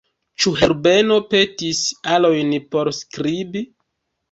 Ĉu 0.45 0.53
Herbeno 0.61 1.17
petis 1.35 1.83
ilojn 2.15 2.57
por 2.73 2.93
skribi? 3.03 3.67